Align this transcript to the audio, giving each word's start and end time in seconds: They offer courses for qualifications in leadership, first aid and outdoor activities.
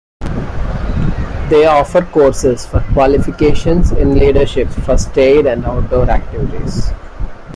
They 1.51 1.67
offer 1.67 2.03
courses 2.03 2.65
for 2.65 2.79
qualifications 2.93 3.91
in 3.91 4.17
leadership, 4.17 4.69
first 4.69 5.15
aid 5.15 5.45
and 5.45 5.63
outdoor 5.63 6.09
activities. 6.09 6.89